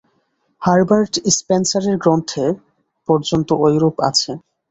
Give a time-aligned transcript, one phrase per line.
[0.61, 2.45] Herbert স্পেন্সারের গ্রন্থে
[3.07, 4.31] পর্যন্ত ঐরূপ আছে।